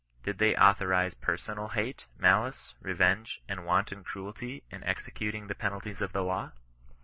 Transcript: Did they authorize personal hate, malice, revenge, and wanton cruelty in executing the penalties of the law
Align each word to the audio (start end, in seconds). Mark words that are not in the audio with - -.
Did 0.23 0.39
they 0.39 0.55
authorize 0.55 1.13
personal 1.13 1.67
hate, 1.67 2.07
malice, 2.17 2.73
revenge, 2.81 3.39
and 3.47 3.67
wanton 3.67 4.03
cruelty 4.03 4.63
in 4.71 4.83
executing 4.83 5.45
the 5.45 5.53
penalties 5.53 6.01
of 6.01 6.11
the 6.11 6.23
law 6.23 6.53